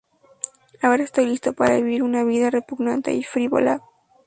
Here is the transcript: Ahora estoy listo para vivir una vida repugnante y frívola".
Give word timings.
Ahora 0.81 1.03
estoy 1.03 1.27
listo 1.27 1.53
para 1.53 1.75
vivir 1.75 2.01
una 2.01 2.23
vida 2.23 2.49
repugnante 2.49 3.13
y 3.13 3.21
frívola". 3.21 3.83